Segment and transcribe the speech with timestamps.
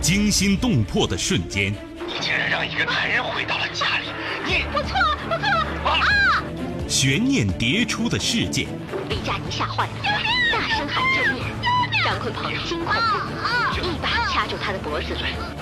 [0.00, 1.72] 惊心动魄的瞬间，
[2.06, 4.06] 你竟然让一个男人回到了家里，
[4.46, 5.48] 你我错了，我错。
[5.84, 6.42] 了啊！
[6.88, 8.66] 悬念迭出的事件，
[9.08, 9.92] 李佳妮吓坏了，
[10.52, 11.42] 大声喊救命。
[12.04, 15.16] 张坤鹏惊恐不已，一把掐住他的脖子。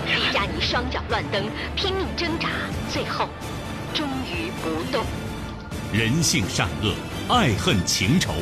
[0.05, 2.49] 李佳妮双脚乱蹬，拼命挣扎，
[2.91, 3.29] 最后
[3.95, 5.05] 终于不动。
[5.93, 6.95] 人性善恶，
[7.35, 8.35] 爱恨情仇。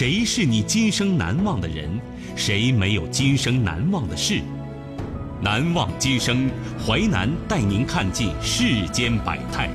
[0.00, 2.00] 谁是你今生难忘的人？
[2.34, 4.40] 谁没有今生难忘的事？
[5.42, 6.50] 难忘今生，
[6.82, 9.68] 淮南带您看尽世间百态。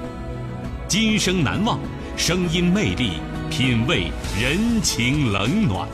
[0.88, 1.79] 今生难忘，
[2.17, 3.20] 声音魅力，
[3.51, 4.07] 品味
[4.41, 5.88] 人情冷暖。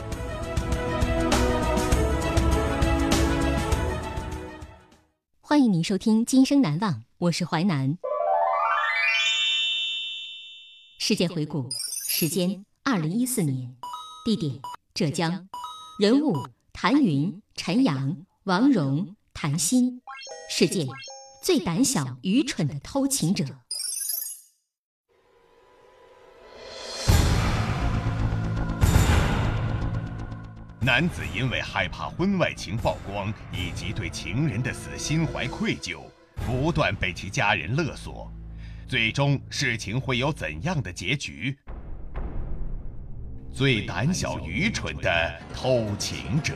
[5.42, 7.98] 欢迎您收听《今生难忘》，我是淮南。
[10.98, 11.68] 事件回顾：
[12.08, 13.76] 时间二零一四年，
[14.24, 14.60] 地点
[14.94, 15.48] 浙江，
[15.98, 19.16] 人物谭云、陈阳、王蓉。
[19.34, 20.00] 谭鑫，
[20.48, 20.86] 事件：
[21.42, 23.44] 最胆小愚蠢的偷情者。
[30.80, 36.00] 男子因为害怕婚外情曝光，以及对情人的死心怀愧疚，
[36.46, 38.30] 不断被其家人勒索，
[38.86, 41.58] 最终事情会有怎样的结局？
[43.54, 46.54] 最胆小愚蠢的偷情者。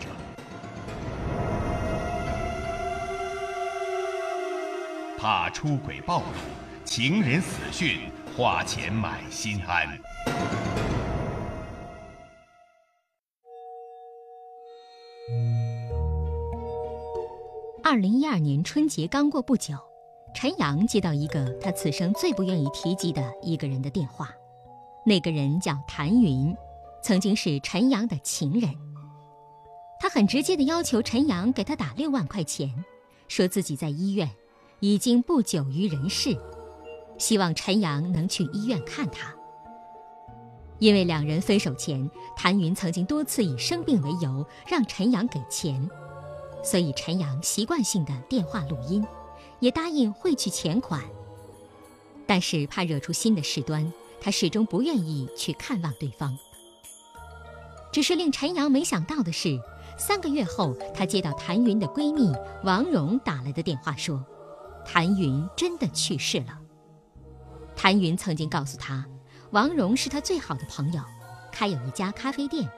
[5.19, 6.25] 怕出轨暴露，
[6.87, 9.87] 情人死讯，花钱买心安。
[17.85, 19.75] 二零一二年春节刚过不久，
[20.35, 24.31] 陈阳接到一个他此生最不愿意提及的一个人的电话，
[25.05, 26.57] 那个人叫谭云，
[27.07, 28.69] 曾经是陈阳的情人。
[30.01, 32.85] 他很直接的要求陈阳给他打六万块钱，
[33.29, 34.29] 说自己在医院。
[34.81, 36.37] 已经不久于人世，
[37.17, 39.33] 希望陈阳能去医院看他。
[40.81, 45.89] 因为两人分手前，谭云曾经多次以生病为由让陈阳给钱，
[46.65, 49.07] 所以陈阳习惯性的电话录音，
[49.61, 51.01] 也答应汇去钱款。
[52.27, 56.37] 但是怕惹出新的事端，他始终不愿意去看望对方。
[57.97, 59.59] 只是令陈阳没想到的是，
[59.97, 62.31] 三个月后，他接到谭云的闺蜜
[62.63, 64.23] 王蓉打来的电话，说。
[64.85, 66.59] 谭云真的去世了。
[67.75, 69.07] 谭云曾经告诉他，
[69.53, 71.01] 王蓉是他最好的朋友，
[71.51, 72.71] 开有一家咖啡店。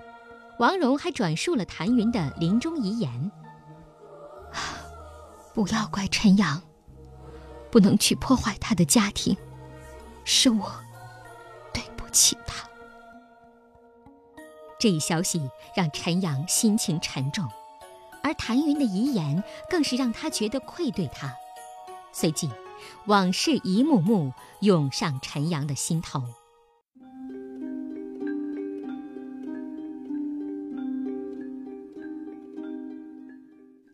[0.60, 3.32] 王蓉还转述了谭云的临终遗言
[5.52, 6.62] ：“不要怪陈阳，
[7.72, 9.36] 不能去破坏他的家庭，
[10.22, 10.72] 是我
[11.74, 12.64] 对不起他。”
[14.78, 17.44] 这一消息让陈阳心情沉重，
[18.22, 21.34] 而谭云的遗言更是让他觉得愧对他。
[22.12, 22.48] 随即，
[23.06, 26.22] 往事一幕幕涌上陈阳的心头。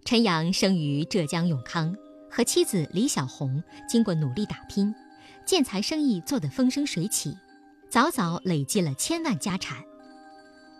[0.05, 1.97] 陈阳生于浙江永康，
[2.31, 4.95] 和妻子李小红经过努力打拼，
[5.47, 7.35] 建材生意做得风生水起，
[7.89, 9.83] 早早累积了千万家产。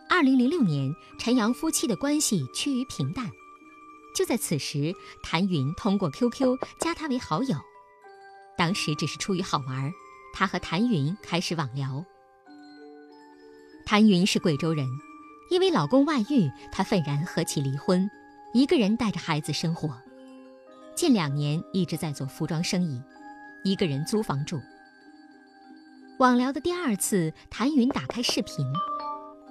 [0.09, 3.31] 二零零六年，陈阳夫妻的关系趋于平淡。
[4.15, 7.57] 就在此时，谭云通过 QQ 加他为好友。
[8.57, 9.93] 当时只是出于好玩，
[10.33, 12.05] 他和谭云开始网聊。
[13.85, 14.89] 谭云是贵州人，
[15.51, 18.09] 因为老公外遇，她愤然和其离婚，
[18.53, 20.01] 一个人带着孩子生活。
[20.95, 23.03] 近两年一直在做服装生意，
[23.65, 24.61] 一个人租房住。
[26.19, 28.65] 网聊的第二次，谭云打开视频，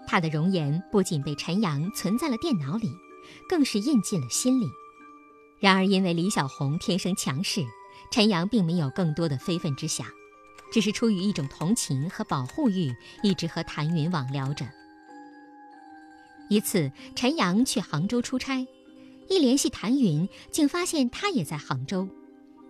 [0.08, 2.92] 她的容颜不仅被陈阳存在了电脑里。
[3.48, 4.70] 更是印进了心里。
[5.60, 7.64] 然而，因为李小红天生强势，
[8.12, 10.06] 陈阳并没有更多的非分之想，
[10.74, 14.68] 只是出于一种同情和保护欲，一直和谭云网聊着。
[16.50, 18.68] 一次，陈阳去杭州出差，
[19.30, 22.10] 一联系谭云，竟发现他也在杭州，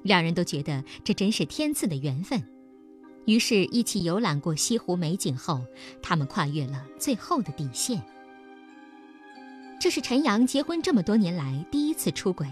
[0.03, 2.43] 两人都觉得这真是天赐的缘分。
[3.25, 5.65] 于是，一起游览过西湖美景后，
[6.01, 8.03] 他们跨越了最后的底线。
[9.79, 12.47] 这是陈阳结婚这么多年来第一次出轨，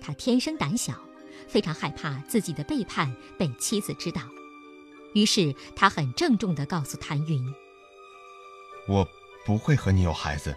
[0.00, 0.94] 他天生胆小，
[1.46, 4.22] 非常害怕自己的背叛被妻子知道，
[5.14, 7.44] 于是他很郑重地告诉谭云
[8.88, 9.06] ：“我
[9.44, 10.54] 不会和你有孩子，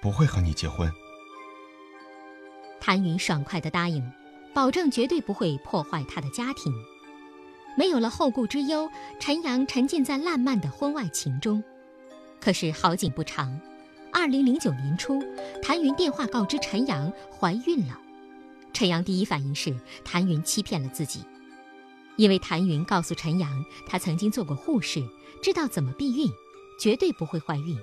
[0.00, 0.90] 不会和你结婚。”
[2.80, 4.02] 谭云爽快地答应，
[4.54, 6.72] 保证绝对不会破坏他的家庭。
[7.78, 8.90] 没有了后顾之忧，
[9.20, 11.62] 陈阳沉浸在烂漫的婚外情中。
[12.40, 13.56] 可是好景不长，
[14.12, 15.22] 二零零九年初，
[15.62, 17.96] 谭云电话告知陈阳怀孕了。
[18.72, 19.72] 陈阳第一反应是
[20.04, 21.20] 谭云欺骗了自己，
[22.16, 25.00] 因为谭云告诉陈阳，她曾经做过护士，
[25.40, 26.28] 知道怎么避孕，
[26.80, 27.78] 绝对不会怀孕。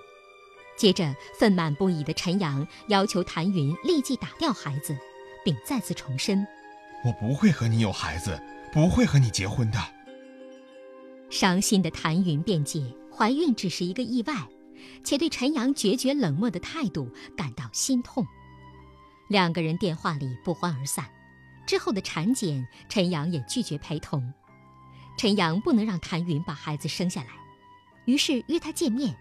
[0.75, 4.93] 接着，愤懑不已的陈阳要求谭云立即打掉孩子，
[5.45, 6.45] 并再次重申
[7.05, 8.37] ：“我不会和你有孩子，
[8.75, 9.79] 不会和你结婚的。”
[11.31, 14.33] 伤心的谭云辩解，怀孕只是一个意外，
[15.01, 18.27] 且对陈阳决绝冷漠的态度感到心痛。
[19.29, 21.05] 两个人电话里不欢而散。
[21.65, 24.31] 之后的产检，陈阳也拒绝陪同。
[25.17, 27.29] 陈阳不能让谭云把孩子生下来，
[28.05, 29.15] 于是约他见面。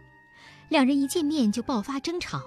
[0.69, 2.43] 两人一见面就爆发争吵，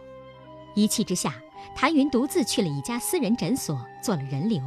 [0.76, 1.34] 一气之下，
[1.74, 4.62] 谭云独自去了一家私人诊所做了人流。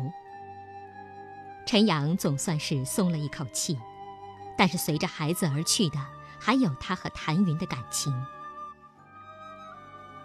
[1.71, 3.79] 陈阳总算是松了一口气，
[4.59, 6.05] 但是随着孩子而去的
[6.37, 8.13] 还有他和谭云的感情。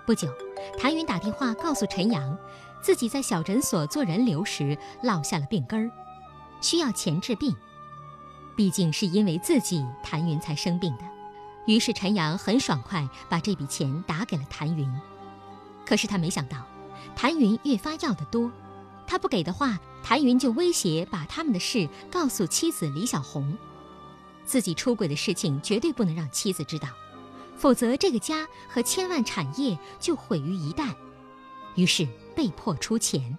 [0.08, 0.28] 不久，
[0.80, 2.36] 谭云打电话告诉陈阳，
[2.82, 5.92] 自己在小诊所做人流时落下了病根儿，
[6.62, 7.56] 需要钱治病。
[8.58, 11.04] 毕竟是因为自己，谭云才生病的。
[11.68, 14.92] 于是陈阳很爽快把这笔钱打给了谭云，
[15.86, 16.66] 可是他没想到，
[17.16, 18.52] 谭云越发要的多，
[19.08, 23.58] 他不给的话，谭云就威胁把他们的事告诉妻子李小红，
[24.46, 26.90] 自己出轨的事情绝对不能让妻子知道，
[27.58, 30.94] 否则这个家和千万产业就毁于一旦，
[31.76, 33.38] 于是被迫出钱。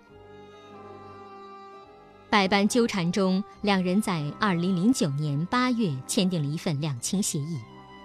[2.29, 7.59] 百般纠缠中，两人在二零零九年八月签订了一份两清协议。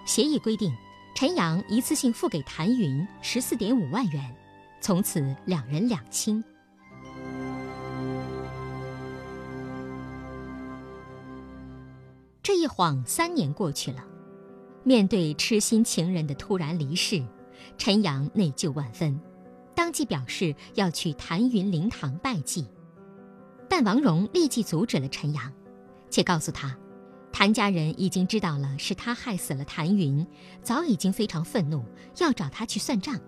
[0.06, 0.72] 协议规定，
[1.16, 4.36] 陈阳一次性付给谭云十四点五万元，
[4.80, 6.44] 从此两人两清。
[12.44, 14.04] 这一晃三年过去了，
[14.84, 17.24] 面对痴心情人的突然离世，
[17.78, 19.20] 陈阳内疚万分，
[19.76, 22.68] 当即表示要去谭云灵堂拜祭，
[23.70, 25.54] 但王蓉立即阻止了陈阳，
[26.10, 26.76] 且告诉他。
[27.32, 30.26] 谭家人已经知道了是他害死了谭云，
[30.64, 31.86] 早已经非常愤怒，
[32.18, 33.20] 要找他去算账。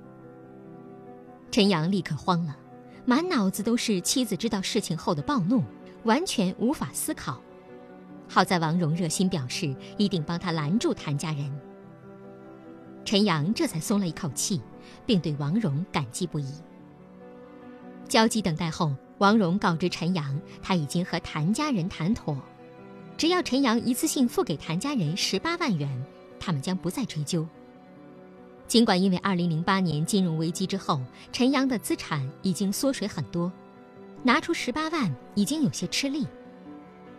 [1.52, 2.58] 陈阳立刻慌了，
[3.06, 5.64] 满脑子都是妻子知道事情后的暴怒，
[6.04, 7.40] 完全无法思考。
[8.28, 11.52] 好在王蓉热心表示一定帮他拦住谭家人。
[13.06, 14.62] 陈阳这才松了一口气，
[15.06, 16.48] 并对王蓉感激不已。
[18.08, 22.38] 焦急等待后，王蓉告知陈阳，他已经和谭家人谈妥。
[23.18, 26.06] 只要陈阳一次性付给谭家人十八万元，
[26.40, 27.48] 他们将不再追究。
[28.68, 33.52] 尽管因为二零零八年金融危机之后，陈阳的资产已经缩水很多，
[34.24, 36.26] 拿出十八万已经有些吃力，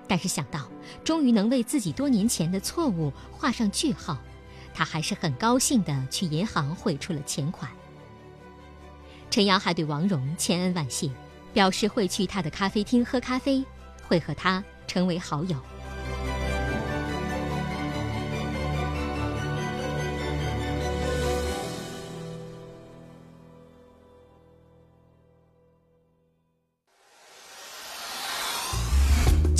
[0.06, 0.68] 但是想到
[1.02, 4.18] 终于能为自己多年前的错误画上句号，
[4.74, 7.70] 他还是很高兴的去银行汇出了钱款。
[9.30, 11.10] 陈瑶还对王蓉千恩万谢，
[11.52, 13.64] 表示会去他的咖啡厅喝咖啡，
[14.06, 15.56] 会和他成为好友。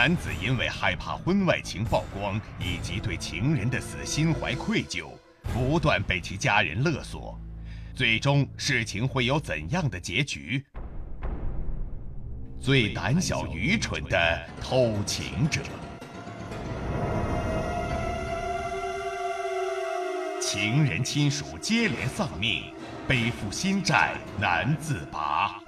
[0.00, 5.10] 男子因为害怕婚外情曝光，以及对情人的死心怀愧疚，
[5.52, 7.38] 不断被其家人勒索，
[7.94, 10.64] 最终事情会有怎样的结局？
[12.58, 15.60] 最胆小愚蠢的偷情者，
[20.40, 22.72] 情人亲属接连丧命，
[23.06, 25.59] 背负心债难自拔。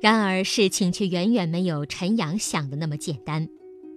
[0.00, 3.48] 然而，事情却远远没有陈阳想的那么简单。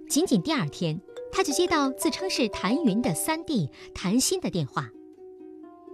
[0.08, 4.90] 仅仅第二天，他就接到自称是谭云的三弟谭鑫的电话。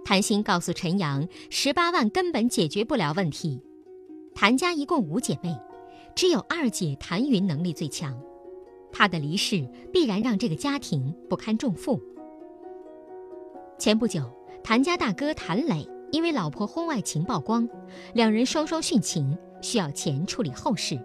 [0.03, 3.61] 谭鑫告诉陈阳，十八万根本解决不了问题。
[4.33, 5.55] 谭家一共五姐妹，
[6.15, 8.19] 只有二姐谭云能力最强，
[8.91, 12.01] 她的离世必然让这个家庭不堪重负。
[13.77, 14.23] 前不久，
[14.63, 17.69] 谭家大哥谭磊因为老婆婚外情曝光，
[18.13, 20.99] 两人双双殉情，需要钱处理后事。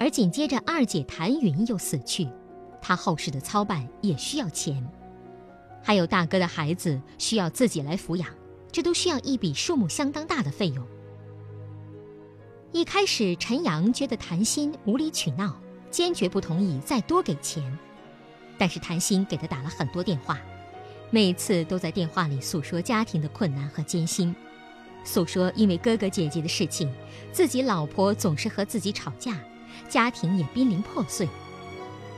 [0.00, 2.28] 而紧接着二姐谭云又死去，
[2.80, 4.86] 她后事的操办也需要钱。
[5.82, 8.28] 还有大哥的孩子需要自己来抚养，
[8.70, 10.86] 这都需要一笔数目相当大的费用。
[12.72, 15.56] 一开始，陈阳觉得谭鑫无理取闹，
[15.90, 17.78] 坚决不同意再多给钱。
[18.58, 20.38] 但是谭鑫给他打了很多电话，
[21.10, 24.34] 每次都在电话里诉说家庭的困难和艰辛，
[25.08, 26.86] 诉说因为哥哥姐姐的事情，
[27.32, 29.40] 自己老婆总是和自己吵架，
[29.88, 31.26] 家庭也濒临破碎。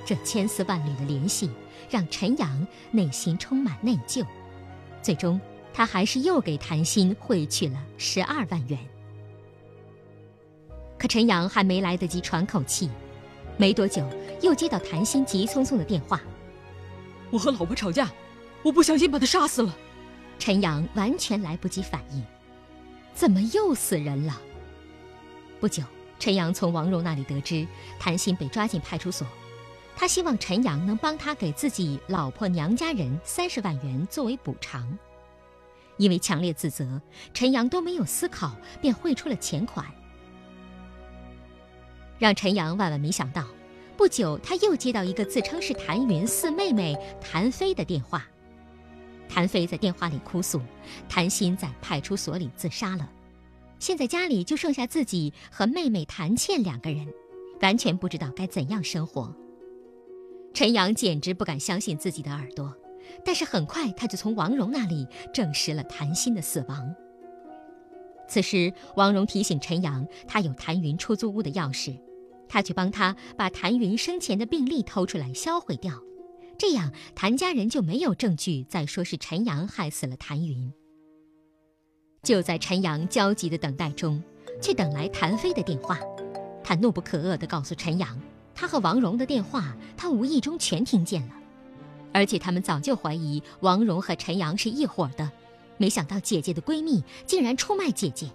[0.05, 1.49] 这千丝万缕的联系
[1.89, 4.27] 让陈阳内心充满内疚，
[5.01, 5.41] 最终
[5.73, 8.77] 他还是又给谭鑫汇去了十二万元。
[10.99, 12.91] 可陈阳还没来得及喘口气。
[13.57, 14.05] 没多久，
[14.43, 16.21] 又接到谭鑫急匆匆的电话
[17.31, 18.11] ：“我和老婆吵架，
[18.65, 19.77] 我不小心把她杀死了。”
[20.41, 22.25] 陈阳完全来不及反应，
[23.14, 24.40] 怎么又死人了？
[25.61, 25.83] 不久，
[26.19, 27.67] 陈阳从王蓉那里得知
[27.99, 29.26] 谭鑫被抓进派出所，
[29.95, 34.99] 他希望陈阳能帮他给自己老婆娘家人三十万元作为补偿。
[35.99, 36.99] 因为强烈自责，
[37.35, 39.85] 陈阳都没有思考，便汇出了钱款。
[42.19, 43.45] 让陈阳万万没想到，
[43.99, 48.26] 不久他又接到一个自称是谭云四妹妹谭飞的电话。
[49.33, 50.61] 谭飞在电话里哭诉，
[51.09, 53.09] 谭鑫在派出所里自杀了，
[53.79, 57.07] 现在家里就剩下自己和妹妹谭倩两个人，
[57.61, 59.33] 完全不知道该怎样生活。
[60.53, 62.77] 陈阳简直不敢相信自己的耳朵，
[63.25, 66.93] 但是很快他就从王蓉那里证实了谭鑫的死亡。
[68.29, 71.97] 此时，王蓉提醒陈阳，他有谭云出租屋的钥匙。
[72.49, 75.95] 他去帮他把谭云生前的病历偷出来销毁掉，
[76.61, 80.71] 这样谭家人就没有证据再说是陈阳害死了谭云。
[82.23, 84.23] 就在陈阳焦急的等待中，
[84.61, 85.99] 却等来谭飞的电话。
[86.62, 88.21] 他怒不可遏地告诉陈阳，
[88.55, 91.35] 他和王蓉的电话他无意中全听见了，
[92.12, 95.33] 而且他们早就怀疑王蓉和陈阳是一伙的，
[95.79, 98.29] 没想到姐姐的闺蜜竟然出卖姐姐。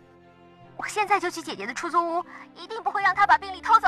[0.77, 2.23] 我现在就去姐姐的出租屋，
[2.55, 3.87] 一定不会让她把病历偷走。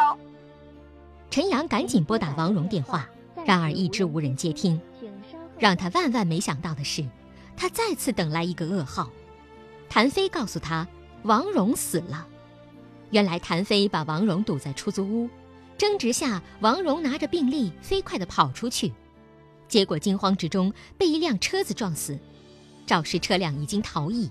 [1.31, 3.09] 陈阳赶紧拨打王蓉电话，
[3.45, 4.79] 然而一直无人接听。
[5.57, 7.03] 让他万万没想到的是，
[7.55, 9.09] 他再次等来一个噩耗。
[9.89, 10.87] 谭飞告诉他，
[11.23, 12.27] 王蓉死了。
[13.09, 15.29] 原来谭飞把王蓉堵在出租屋，
[15.77, 18.93] 争执下，王蓉拿着病历飞快地跑出去，
[19.67, 22.19] 结果惊慌之中被一辆车子撞死，
[22.85, 24.29] 肇事车辆已经逃逸。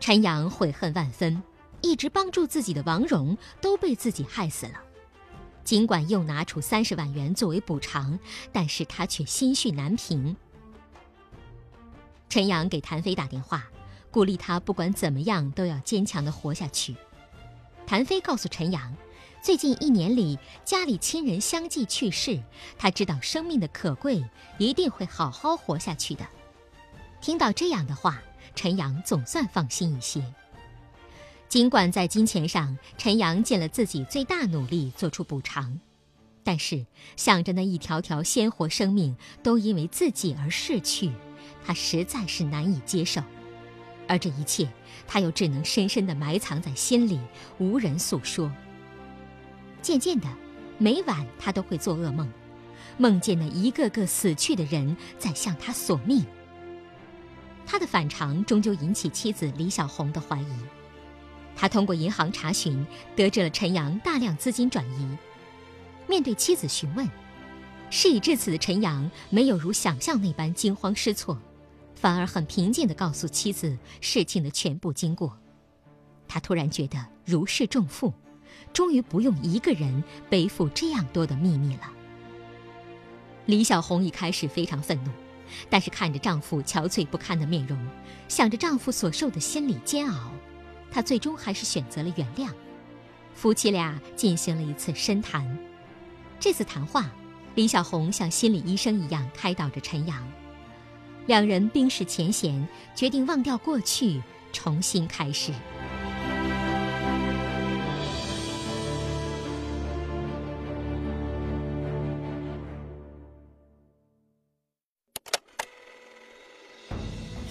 [0.00, 1.42] 陈阳悔恨万分，
[1.82, 4.80] 一直帮助自己的王蓉都被自己害死了。
[5.68, 8.18] 尽管又拿出三十万元作为补偿，
[8.50, 10.34] 但是他却心绪难平。
[12.30, 13.66] 陈阳给谭飞打电话，
[14.10, 16.96] 鼓励他不管怎么样都要坚强的活下去。
[17.86, 18.96] 谭飞告诉陈阳，
[19.42, 22.42] 最近一年里家里亲人相继去世，
[22.78, 24.24] 他知道生命的可贵，
[24.56, 26.26] 一定会好好活下去的。
[27.20, 28.22] 听到这样的话。
[28.54, 30.24] 陈阳总算放心一些。
[31.48, 35.80] 尽管在金钱上，陈阳尽了自己最大努力做出补偿，
[36.44, 36.84] 但是
[37.16, 41.10] 想着那一条条鲜活生命都因为自己而逝去，
[41.64, 43.22] 他实在是难以接受。
[44.06, 44.68] 而这一切，
[45.06, 47.18] 他又只能深深地埋藏在心里，
[47.58, 48.52] 无人诉说。
[49.80, 50.28] 渐渐的，
[50.76, 52.30] 每晚他都会做噩梦，
[52.98, 56.24] 梦见那一个个死去的人在向他索命。
[57.64, 60.46] 他的反常终究引起妻子李小红的怀疑，
[61.60, 62.86] 他通过银行查询
[63.16, 65.18] 得知了陈阳大量资金转移。
[66.06, 67.06] 面对妻子询问，
[67.90, 71.36] 事已至此的陈阳没有如想象那般惊慌失措，
[71.96, 75.36] 反而很平静地告诉妻子事情的全部经过。
[76.28, 78.14] 他突然觉得如释重负，
[78.72, 81.90] 终于不用一个人背负这样多的秘密了。
[83.46, 85.10] 李小红一开始非常愤怒。
[85.70, 87.78] 但是看着丈夫憔悴不堪的面容，
[88.28, 90.30] 想着丈夫所受的心理煎熬，
[90.90, 92.50] 他最终还是选择了原谅。
[93.34, 95.58] 夫妻俩进行了一次深谈。
[96.40, 97.10] 这次谈话，
[97.54, 100.26] 李小红像心理医生一样开导着陈阳。
[101.26, 105.52] 两人冰释前嫌，决定忘掉过去，重新开始。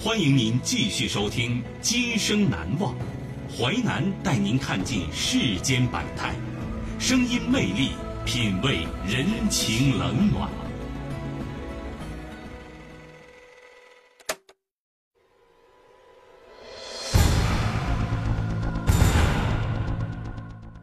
[0.03, 2.95] 欢迎您继续收听《今生难忘》，
[3.59, 6.35] 淮南带您看尽世间百态
[6.99, 10.47] 声音魅力品味人情冷暖。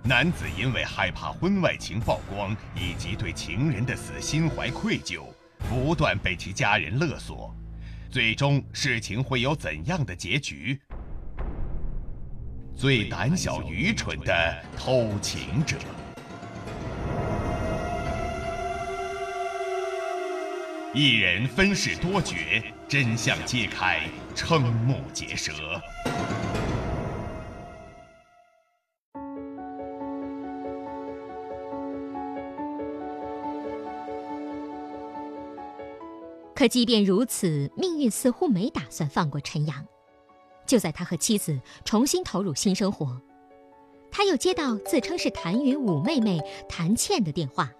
[0.02, 5.22] 男子因为害怕婚外情曝光以及对情人的死心怀愧疚
[5.68, 7.54] 不断被其家人勒索
[8.10, 10.80] 最终事情会有怎样的结局？
[12.76, 15.76] 最胆小愚蠢的偷情者。
[20.92, 22.36] 一人分饰多角，
[22.88, 24.02] 真相揭开，
[24.34, 25.52] 瞠目结舌。
[36.54, 39.84] 可即便如此，命运似乎没打算放过陈阳。
[40.66, 43.20] 就在他和妻子重新投入新生活，
[44.10, 47.70] 他又接到自称是谭云五妹妹谭倩的电话。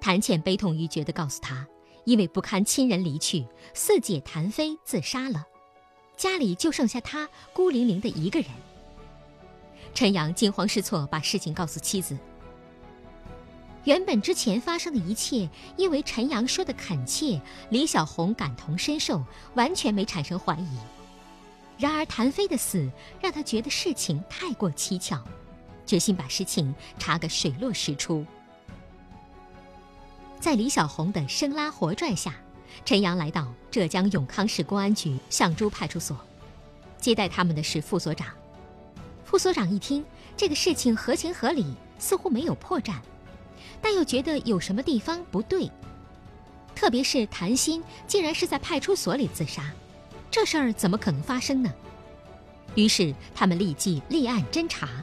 [0.00, 1.66] 谭倩悲痛欲绝地告诉他。
[2.04, 5.44] 因为不堪亲人离去，四姐谭飞自杀了，
[6.16, 8.48] 家里就剩下他孤零零的一个人。
[9.92, 12.16] 陈阳惊慌失措，把事情告诉妻子。
[13.84, 19.22] 原本之前发生的一切，因为陈阳说的恳切，李小红感同身受，
[19.54, 20.78] 完全没产生怀疑。
[21.78, 25.22] 然而谭飞的死让他觉得事情太过蹊跷，
[25.86, 28.26] 决心把事情查个水落石出。
[30.40, 32.34] 在李小红的生拉活拽下，
[32.84, 36.16] 陈阳来到浙江永康市公安局象珠派出所，
[36.98, 38.28] 接待他们的是副所长。
[39.24, 40.04] 副所长一听
[40.36, 42.94] 这个事情合情合理，似乎没有破绽，
[43.80, 45.70] 但又觉得有什么地方不对。
[46.74, 49.70] 特别是谭鑫竟然是在派出所里自杀，
[50.30, 51.72] 这事儿怎么可能发生呢？
[52.74, 55.02] 于是他们立即立案侦查。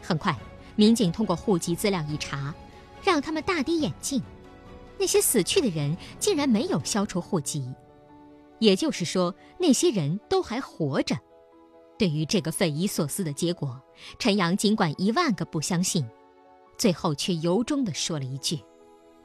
[0.00, 0.36] 很快，
[0.76, 2.54] 民警通过户籍资料一查，
[3.02, 4.22] 让他们大跌眼镜。
[4.96, 7.68] 那些死去的人竟然没有消除户籍，
[8.60, 11.16] 也就是说，那些人都还活着。
[11.98, 13.80] 对于这个匪夷所思的结果，
[14.18, 16.08] 陈阳尽管一万个不相信，
[16.78, 18.60] 最后却由衷地说了一句：“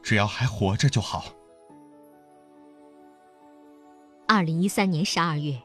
[0.01, 1.25] 只要还活着就好。”
[4.31, 5.59] 二零一三年十二月，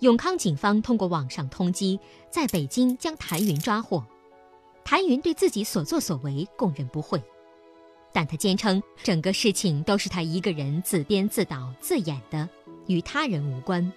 [0.00, 1.98] 永康警方通过网上通缉，
[2.28, 4.04] 在北京将谭云抓获。
[4.84, 7.18] 谭云对自己所作所为供认不讳。
[8.12, 12.46] 但他坚称，整个事情都是他一个人自编自导自演的，
[12.86, 13.90] 与他人无关。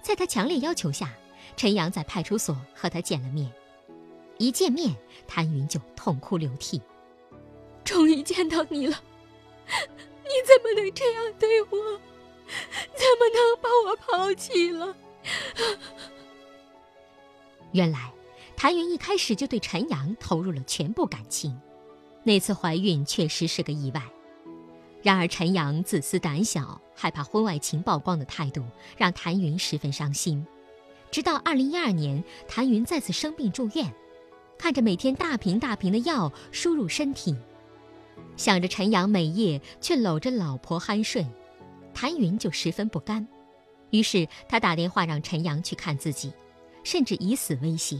[0.00, 1.12] 在他强烈要求下，
[1.54, 3.52] 陈阳在派出所和他见了面。
[4.38, 6.80] 一见面，谭云就痛哭流涕
[7.84, 8.98] ：“终于见到你了，
[9.68, 12.00] 你怎么能这样对我？
[12.94, 14.96] 怎么能把我抛弃了？”
[17.72, 18.12] 原来，
[18.56, 21.60] 谭云一开始就对陈阳投入了全部感情。
[22.24, 24.02] 那次怀孕确实是个意外，
[25.02, 28.64] 然而陈阳自私胆小、害怕婚外情曝光的态度，
[28.96, 30.46] 让谭云十分伤心。
[31.10, 33.94] 直到二零一二年，谭云再次生病住院，
[34.58, 37.34] 看着每天大瓶大瓶的药输入身体，
[38.36, 41.26] 想着陈阳每夜却搂着老婆酣睡，
[42.00, 43.26] 谭云就十分不甘。
[43.90, 46.32] 于是他打电话让陈阳去看自己，
[46.84, 47.98] 甚至以死威胁。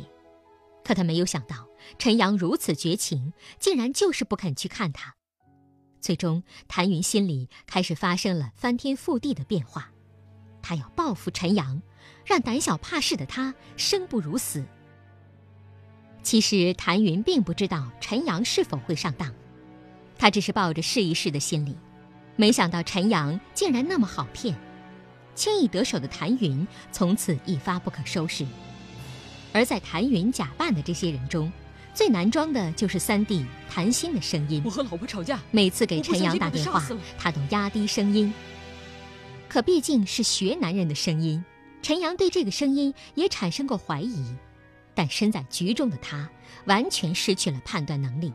[0.84, 1.66] 可他没有想到。
[1.98, 5.16] 陈阳如此绝情，竟然就是不肯去看他。
[6.00, 9.90] 最终，谭云心里开始发生了翻天覆地的变化，
[10.62, 11.82] 他要报复陈阳，
[12.24, 14.64] 让胆小怕事的他生不如死。
[16.22, 19.34] 其实，谭云并不知道陈阳是否会上当，
[20.16, 21.76] 他只是抱着试一试的心理，
[22.40, 24.55] 没想到陈阳竟然那么好骗，
[25.35, 28.46] 轻易得手的谭云从此一发不可收拾。
[29.53, 31.51] 而在谭云假扮的这些人中，
[31.92, 34.62] 最难装的就是三弟谭鑫的声音。
[34.64, 36.81] 我和老婆吵架，每次给陈阳打电话，
[37.18, 38.33] 他都压低声音。
[39.48, 41.44] 可毕竟是学男人的声音，
[41.83, 44.24] 陈阳对这个声音也产生过怀疑。
[44.94, 46.31] 但身在局中的他，
[46.66, 48.33] 完全失去了判断能力。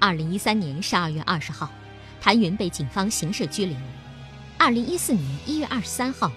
[0.00, 1.70] 二零一三年十二月二十号，
[2.20, 3.76] 谭云被警方刑事拘留。
[4.58, 6.32] 二零一四年一月二十三号，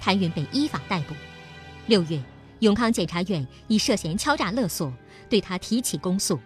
[0.00, 1.14] 谭云被依法逮捕。
[1.86, 2.22] 六月。
[2.60, 4.92] 永康检察院以涉嫌敲诈勒索
[5.30, 6.38] 对他提起公诉。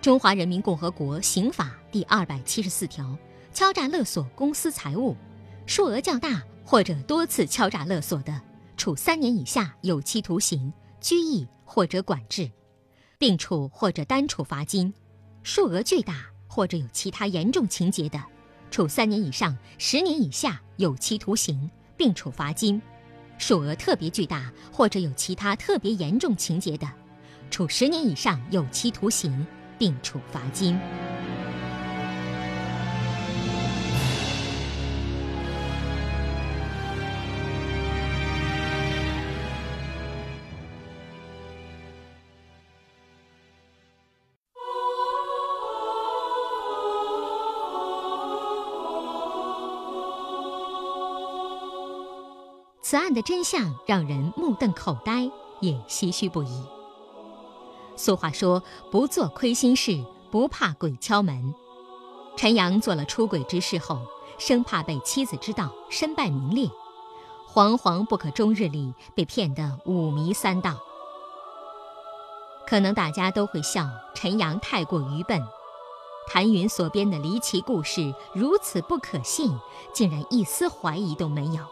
[0.00, 3.18] 中华人民共和国刑法第二百七十四条，
[3.52, 5.16] 敲诈勒索公私财物，
[5.66, 8.40] 数额较大或者多次敲诈勒索的，
[8.76, 12.48] 处三年以下有期徒刑、拘役或者管制，
[13.18, 14.92] 并处或者单处罚金；
[15.42, 18.22] 数额巨大或者有其他严重情节的，
[18.70, 22.80] 处三年以上十年以下有期徒刑，并处罚金。
[23.38, 26.88] 数额特别巨大或者有其他特别严重情节的，
[27.50, 29.44] 处十年以上有期徒刑，
[29.78, 30.78] 并处罚金。
[53.12, 56.64] 的真相让人目瞪口呆，也唏嘘不已。
[57.96, 61.54] 俗话说：“不做亏心事，不怕鬼敲门。”
[62.36, 64.00] 陈阳做了出轨之事后，
[64.38, 66.70] 生怕被妻子知道，身败名裂，
[67.52, 70.78] 惶惶不可终日里被骗得五迷三道。
[72.66, 75.42] 可能大家都会笑陈阳太过愚笨，
[76.26, 79.54] 谭云所编的离奇故事如此不可信，
[79.92, 81.62] 竟然一丝怀疑都没有。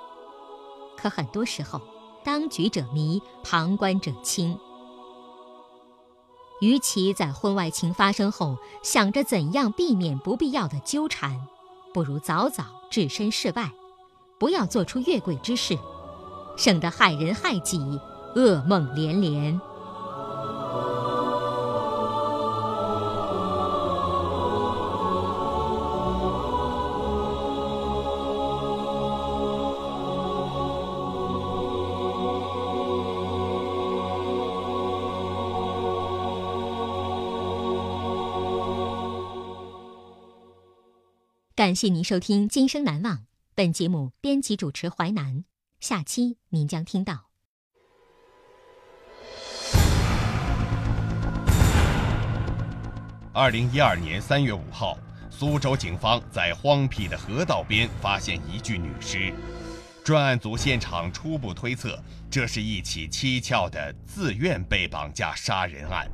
[1.00, 1.80] 可很多时候，
[2.22, 4.58] 当局者迷，旁观者清。
[6.60, 11.46] 与其在婚外情发生后想着怎样避免不必要的纠缠，
[11.94, 13.72] 不如早早置身事外，
[14.38, 15.78] 不要做出越轨之事，
[16.58, 17.78] 省得害人害己，
[18.36, 19.58] 噩梦连连。
[41.70, 43.16] 感谢您收听《今生难忘》
[43.54, 45.44] 本节目，编辑主持淮南。
[45.78, 47.30] 下期您将听到：
[53.32, 54.98] 二零一二年三月五号，
[55.30, 59.32] 苏州警方在荒僻的河道边发现一具女尸。
[60.04, 66.10] 专案组现场初步推测，这是一起蹊跷的自愿被绑架杀人案。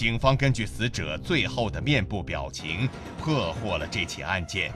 [0.00, 4.72] 警方根据死者最后的面部表情，破获了这起案件。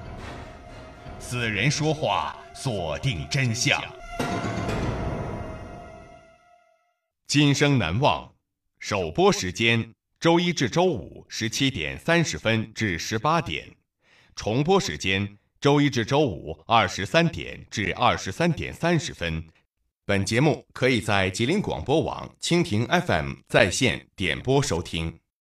[1.19, 3.83] 死人说话，锁定真相。
[7.27, 8.31] 今生难忘，
[8.79, 13.67] 首播时间周一至周五十七点三十分至十八点，
[14.37, 19.43] 重播时间周一至周五二十三点至二十三点三十分。
[20.07, 25.24] 本节目可以在吉林广播网、蜻蜓 FM 在线点播收听。